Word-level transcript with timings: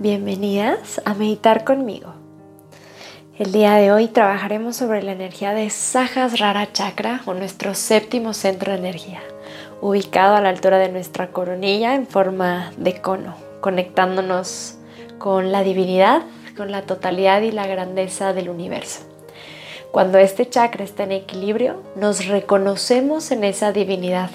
Bienvenidas 0.00 1.00
a 1.06 1.14
meditar 1.14 1.64
conmigo. 1.64 2.12
El 3.38 3.52
día 3.52 3.76
de 3.76 3.90
hoy 3.90 4.06
trabajaremos 4.08 4.76
sobre 4.76 5.02
la 5.02 5.12
energía 5.12 5.54
de 5.54 5.70
Sahasrara 5.70 6.70
Chakra 6.72 7.22
o 7.24 7.32
nuestro 7.32 7.74
séptimo 7.74 8.34
centro 8.34 8.72
de 8.72 8.78
energía, 8.78 9.22
ubicado 9.80 10.36
a 10.36 10.42
la 10.42 10.50
altura 10.50 10.76
de 10.76 10.90
nuestra 10.90 11.28
coronilla 11.28 11.94
en 11.94 12.06
forma 12.06 12.70
de 12.76 13.00
cono, 13.00 13.34
conectándonos 13.62 14.76
con 15.16 15.52
la 15.52 15.62
divinidad, 15.62 16.20
con 16.54 16.70
la 16.70 16.82
totalidad 16.82 17.40
y 17.40 17.50
la 17.50 17.66
grandeza 17.66 18.34
del 18.34 18.50
universo. 18.50 19.00
Cuando 19.90 20.18
este 20.18 20.48
chakra 20.50 20.84
está 20.84 21.04
en 21.04 21.12
equilibrio, 21.12 21.82
nos 21.96 22.26
reconocemos 22.26 23.30
en 23.30 23.44
esa 23.44 23.72
divinidad 23.72 24.28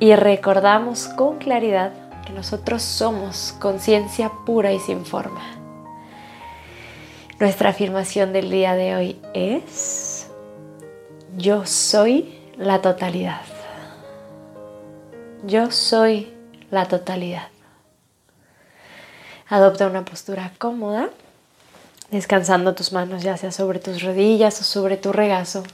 y 0.00 0.14
recordamos 0.14 1.08
con 1.08 1.36
claridad 1.36 1.92
que 2.24 2.32
nosotros 2.32 2.82
somos 2.82 3.54
conciencia 3.58 4.30
pura 4.44 4.72
y 4.72 4.80
sin 4.80 5.04
forma. 5.04 5.42
Nuestra 7.38 7.70
afirmación 7.70 8.32
del 8.32 8.50
día 8.50 8.74
de 8.74 8.94
hoy 8.94 9.20
es, 9.34 10.28
yo 11.36 11.66
soy 11.66 12.38
la 12.56 12.80
totalidad. 12.80 13.42
Yo 15.44 15.70
soy 15.70 16.32
la 16.70 16.86
totalidad. 16.86 17.48
Adopta 19.48 19.86
una 19.86 20.04
postura 20.04 20.52
cómoda, 20.58 21.10
descansando 22.10 22.74
tus 22.74 22.92
manos 22.92 23.22
ya 23.22 23.36
sea 23.36 23.52
sobre 23.52 23.78
tus 23.78 24.02
rodillas 24.02 24.60
o 24.60 24.64
sobre 24.64 24.96
tu 24.96 25.12
regazo. 25.12 25.64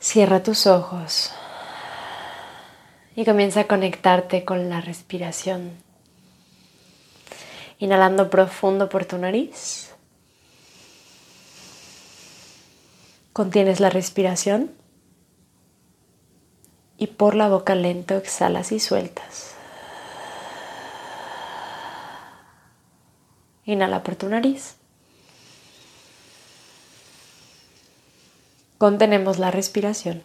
Cierra 0.00 0.42
tus 0.42 0.66
ojos 0.66 1.32
y 3.16 3.24
comienza 3.24 3.60
a 3.60 3.66
conectarte 3.66 4.44
con 4.44 4.68
la 4.68 4.80
respiración. 4.80 5.72
Inhalando 7.78 8.30
profundo 8.30 8.88
por 8.88 9.04
tu 9.04 9.18
nariz. 9.18 9.94
Contienes 13.32 13.80
la 13.80 13.90
respiración 13.90 14.72
y 16.98 17.06
por 17.06 17.34
la 17.34 17.48
boca 17.48 17.74
lento 17.74 18.16
exhalas 18.16 18.72
y 18.72 18.80
sueltas. 18.80 19.54
Inhala 23.64 24.02
por 24.02 24.16
tu 24.16 24.28
nariz. 24.28 24.76
Contenemos 28.78 29.38
la 29.38 29.50
respiración. 29.50 30.24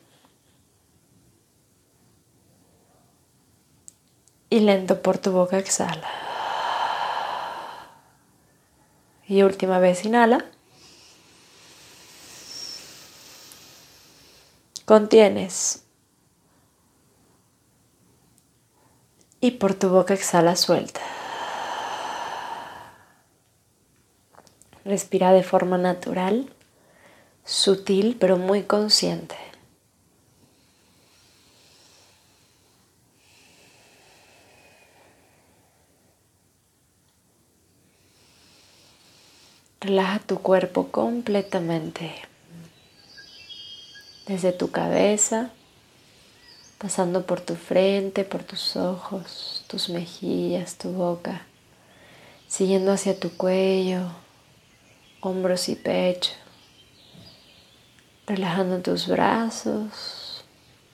Y 4.55 4.61
lento 4.61 5.01
por 5.01 5.17
tu 5.17 5.33
boca 5.33 5.57
exhala. 5.57 6.09
Y 9.27 9.41
última 9.41 9.79
vez 9.79 10.05
inhala. 10.05 10.45
Contienes. 14.85 15.83
Y 19.41 19.51
por 19.51 19.73
tu 19.73 19.89
boca 19.89 20.13
exhala 20.13 20.55
suelta. 20.55 21.01
Respira 24.85 25.33
de 25.33 25.43
forma 25.43 25.77
natural, 25.77 26.49
sutil 27.43 28.15
pero 28.17 28.37
muy 28.37 28.63
consciente. 28.63 29.35
Relaja 39.85 40.17
tu 40.17 40.39
cuerpo 40.39 40.87
completamente. 40.87 42.11
Desde 44.25 44.51
tu 44.51 44.71
cabeza, 44.71 45.51
pasando 46.79 47.27
por 47.27 47.39
tu 47.39 47.53
frente, 47.53 48.23
por 48.23 48.41
tus 48.41 48.77
ojos, 48.77 49.63
tus 49.67 49.89
mejillas, 49.89 50.79
tu 50.79 50.89
boca, 50.89 51.45
siguiendo 52.47 52.93
hacia 52.93 53.19
tu 53.19 53.37
cuello, 53.37 54.09
hombros 55.21 55.69
y 55.69 55.75
pecho. 55.75 56.31
Relajando 58.25 58.79
tus 58.79 59.05
brazos, 59.05 60.43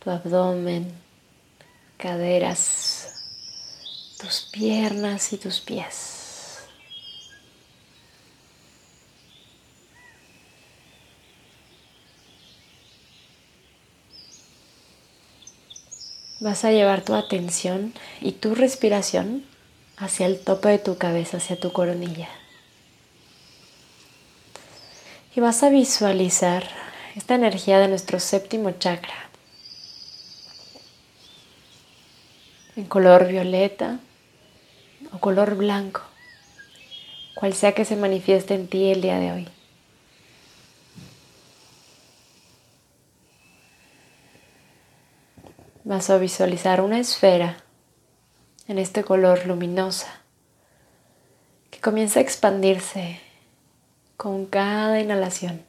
tu 0.03 0.09
abdomen, 0.09 0.91
caderas, 1.95 3.23
tus 4.19 4.49
piernas 4.51 5.31
y 5.31 5.37
tus 5.37 5.61
pies. 5.61 6.20
Vas 16.41 16.65
a 16.65 16.71
llevar 16.71 17.03
tu 17.03 17.13
atención 17.13 17.93
y 18.19 18.31
tu 18.31 18.55
respiración 18.55 19.45
hacia 19.95 20.25
el 20.25 20.39
tope 20.39 20.69
de 20.69 20.79
tu 20.79 20.97
cabeza, 20.97 21.37
hacia 21.37 21.59
tu 21.59 21.71
coronilla. 21.71 22.29
Y 25.35 25.39
vas 25.39 25.61
a 25.61 25.69
visualizar 25.69 26.63
esta 27.15 27.35
energía 27.35 27.77
de 27.77 27.87
nuestro 27.87 28.19
séptimo 28.19 28.71
chakra 28.71 29.13
en 32.75 32.85
color 32.85 33.27
violeta 33.27 33.99
o 35.11 35.19
color 35.19 35.55
blanco, 35.55 36.01
cual 37.35 37.53
sea 37.53 37.75
que 37.75 37.85
se 37.85 37.95
manifieste 37.95 38.55
en 38.55 38.67
ti 38.67 38.89
el 38.89 39.01
día 39.01 39.19
de 39.19 39.31
hoy. 39.31 39.60
Vas 45.83 46.09
a 46.09 46.17
visualizar 46.17 46.81
una 46.81 46.99
esfera 46.99 47.57
en 48.67 48.77
este 48.77 49.03
color 49.03 49.47
luminosa 49.47 50.21
que 51.69 51.79
comienza 51.79 52.19
a 52.19 52.23
expandirse 52.23 53.19
con 54.17 54.45
cada 54.45 54.99
inhalación. 54.99 55.65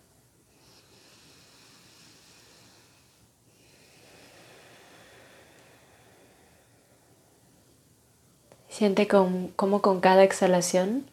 Siente 8.69 9.06
cómo 9.06 9.83
con 9.83 10.00
cada 10.00 10.25
exhalación 10.25 11.09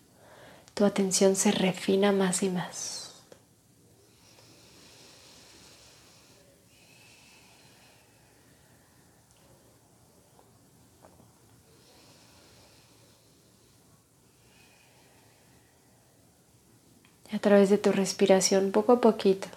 tu 0.73 0.85
atención 0.85 1.35
se 1.35 1.51
refina 1.51 2.11
más 2.11 2.41
y 2.41 2.49
más. 2.49 3.08
A 17.31 17.39
través 17.39 17.69
de 17.69 17.77
tu 17.77 17.91
respiración 17.91 18.71
poco 18.71 18.93
a 18.93 19.01
poquito. 19.01 19.47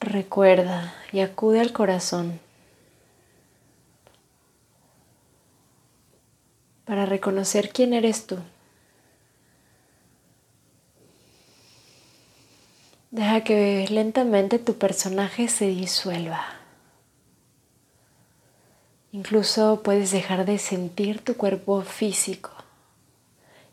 Recuerda 0.00 0.94
y 1.12 1.20
acude 1.20 1.60
al 1.60 1.72
corazón 1.72 2.40
para 6.84 7.04
reconocer 7.04 7.70
quién 7.70 7.92
eres 7.92 8.26
tú. 8.26 8.38
Deja 13.10 13.42
que 13.42 13.86
lentamente 13.90 14.58
tu 14.58 14.78
personaje 14.78 15.48
se 15.48 15.66
disuelva. 15.66 16.44
Incluso 19.12 19.82
puedes 19.82 20.12
dejar 20.12 20.44
de 20.44 20.58
sentir 20.58 21.24
tu 21.24 21.34
cuerpo 21.34 21.82
físico 21.82 22.57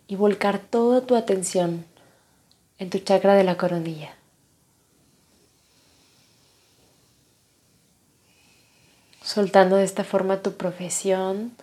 y 0.08 0.16
volcar 0.16 0.60
toda 0.60 1.02
tu 1.02 1.16
atención 1.16 1.86
en 2.78 2.90
tu 2.90 3.00
chakra 3.00 3.36
de 3.36 3.44
la 3.44 3.58
coronilla. 3.58 4.14
Soltando 9.24 9.78
de 9.78 9.84
esta 9.84 10.04
forma 10.04 10.42
tu 10.42 10.54
profesión, 10.54 11.56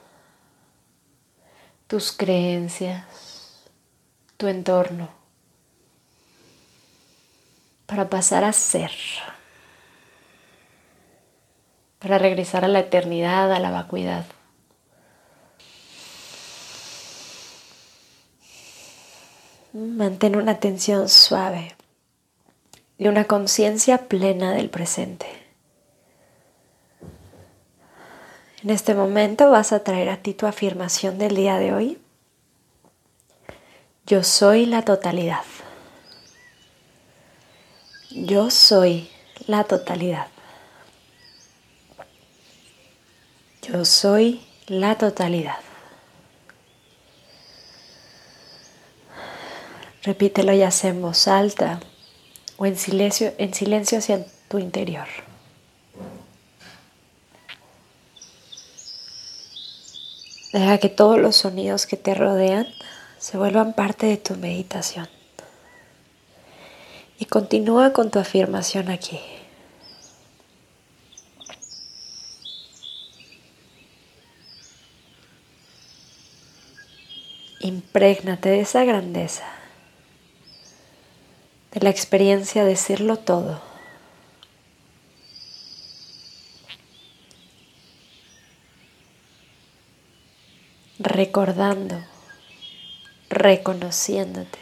tus 1.87 2.11
creencias, 2.11 3.05
tu 4.37 4.49
entorno, 4.49 5.11
para 7.87 8.09
pasar 8.09 8.43
a 8.43 8.53
ser, 8.53 8.91
para 12.01 12.19
regresar 12.19 12.65
a 12.65 12.69
la 12.69 12.81
eternidad, 12.81 13.53
a 13.53 13.61
la 13.61 13.71
vacuidad. 13.71 14.25
Mantén 19.73 20.37
una 20.37 20.53
atención 20.53 21.09
suave 21.09 21.75
y 22.99 23.09
una 23.09 23.25
conciencia 23.25 24.07
plena 24.07 24.53
del 24.53 24.69
presente. 24.69 25.27
En 28.63 28.69
este 28.69 28.95
momento 28.95 29.51
vas 29.51 29.73
a 29.73 29.83
traer 29.83 30.11
a 30.11 30.19
ti 30.19 30.35
tu 30.35 30.47
afirmación 30.47 31.17
del 31.17 31.35
día 31.35 31.57
de 31.57 31.73
hoy. 31.73 31.99
Yo 34.05 34.23
soy 34.23 34.67
la 34.67 34.83
totalidad. 34.83 35.43
Yo 38.11 38.51
soy 38.51 39.09
la 39.47 39.65
totalidad. 39.65 40.27
Yo 43.63 43.87
soy 43.87 44.43
la 44.67 44.99
totalidad. 44.99 45.72
Repítelo 50.03 50.53
ya 50.53 50.71
sea 50.71 50.91
en 50.91 51.01
voz 51.01 51.29
alta 51.29 51.81
o 52.57 52.67
en 52.67 52.77
silencio, 52.77 53.33
en 53.39 53.55
silencio 53.55 53.99
hacia 53.99 54.27
tu 54.49 54.59
interior. 54.59 55.07
Deja 60.53 60.79
que 60.79 60.91
todos 60.91 61.19
los 61.19 61.37
sonidos 61.37 61.87
que 61.87 61.97
te 61.97 62.15
rodean 62.15 62.67
se 63.19 63.39
vuelvan 63.39 63.73
parte 63.73 64.07
de 64.07 64.19
tu 64.19 64.35
meditación. 64.35 65.09
Y 67.19 67.25
continúa 67.25 67.93
con 67.93 68.11
tu 68.11 68.19
afirmación 68.19 68.91
aquí. 68.91 69.21
Imprégnate 77.61 78.49
de 78.49 78.61
esa 78.61 78.85
grandeza, 78.85 79.45
de 81.73 81.81
la 81.81 81.91
experiencia 81.91 82.65
de 82.65 82.77
todo. 83.17 83.73
recordando, 91.03 92.01
reconociéndote 93.29 94.59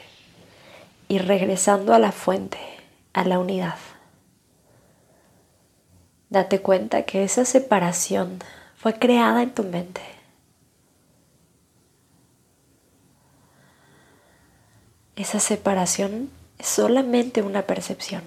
y 1.06 1.18
regresando 1.18 1.92
a 1.92 1.98
la 1.98 2.12
fuente, 2.12 2.58
a 3.12 3.24
la 3.24 3.38
unidad. 3.38 3.76
Date 6.30 6.62
cuenta 6.62 7.02
que 7.02 7.24
esa 7.24 7.44
separación 7.44 8.38
fue 8.76 8.98
creada 8.98 9.42
en 9.42 9.52
tu 9.52 9.64
mente. 9.64 10.00
Esa 15.16 15.40
separación 15.40 16.30
es 16.60 16.66
solamente 16.66 17.40
una 17.40 17.62
percepción. 17.62 18.22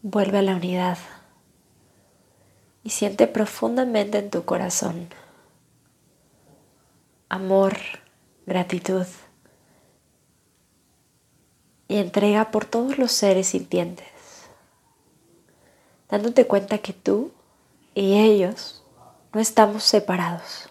Vuelve 0.00 0.38
a 0.38 0.42
la 0.42 0.56
unidad 0.56 0.96
y 2.82 2.90
siente 2.90 3.26
profundamente 3.26 4.16
en 4.18 4.30
tu 4.30 4.46
corazón 4.46 5.10
amor, 7.28 7.76
gratitud 8.46 9.04
y 11.88 11.96
entrega 11.96 12.50
por 12.50 12.64
todos 12.64 12.96
los 12.96 13.12
seres 13.12 13.48
sintientes, 13.48 14.06
dándote 16.08 16.46
cuenta 16.46 16.78
que 16.78 16.94
tú 16.94 17.32
y 17.94 18.14
ellos 18.18 18.82
no 19.32 19.40
estamos 19.40 19.84
separados. 19.84 20.70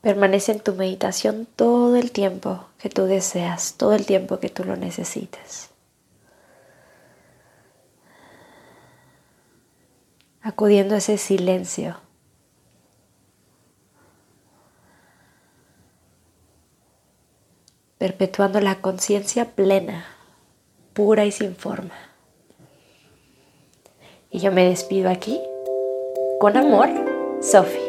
Permanece 0.00 0.52
en 0.52 0.60
tu 0.60 0.74
meditación 0.74 1.46
todo 1.56 1.96
el 1.96 2.10
tiempo 2.10 2.66
que 2.78 2.88
tú 2.88 3.04
deseas, 3.04 3.74
todo 3.76 3.94
el 3.94 4.04
tiempo 4.04 4.40
que 4.40 4.48
tú 4.48 4.64
lo 4.64 4.76
necesites. 4.76 5.72
acudiendo 10.42 10.94
a 10.94 10.98
ese 10.98 11.18
silencio. 11.18 11.96
perpetuando 17.98 18.60
la 18.60 18.80
conciencia 18.80 19.54
plena, 19.54 20.04
pura 20.92 21.24
y 21.24 21.30
sin 21.30 21.54
forma. 21.54 21.94
Y 24.28 24.40
yo 24.40 24.50
me 24.50 24.64
despido 24.64 25.08
aquí, 25.08 25.40
con 26.42 26.56
amor, 26.56 26.88
Sophie. 27.40 27.81